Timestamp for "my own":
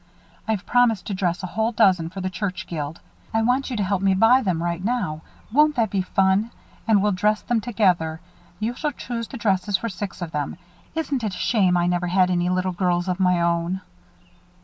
13.19-13.81